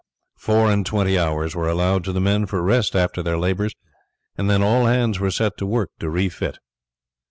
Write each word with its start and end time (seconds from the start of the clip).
Four 0.39 0.71
and 0.71 0.83
twenty 0.83 1.15
hours 1.19 1.55
were 1.55 1.69
allowed 1.69 2.03
to 2.05 2.11
the 2.11 2.19
men 2.19 2.47
for 2.47 2.63
rest 2.63 2.95
after 2.95 3.21
their 3.21 3.37
labours, 3.37 3.75
and 4.35 4.49
then 4.49 4.63
all 4.63 4.87
hands 4.87 5.19
were 5.19 5.29
set 5.29 5.57
to 5.57 5.67
work 5.67 5.91
to 5.99 6.09
refit. 6.09 6.57